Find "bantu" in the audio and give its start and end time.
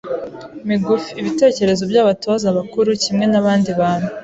3.79-4.09